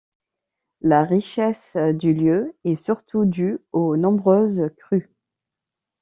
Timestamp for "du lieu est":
1.93-2.73